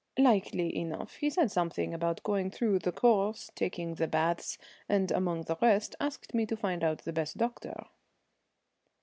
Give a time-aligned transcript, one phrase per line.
[0.17, 1.17] "Likely enough.
[1.17, 4.57] He said something about going through the course, taking the baths,
[4.89, 7.85] and among the rest asked me to find out the best doctor."